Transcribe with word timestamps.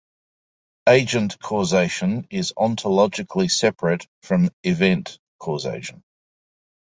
Agent 0.89 1.37
causation 1.39 2.25
is 2.31 2.53
ontologically 2.57 3.51
separate 3.51 4.07
from 4.23 4.49
event 4.63 5.19
causation. 5.39 6.01